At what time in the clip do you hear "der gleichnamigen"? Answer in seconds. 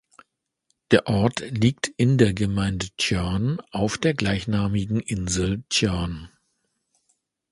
3.99-4.99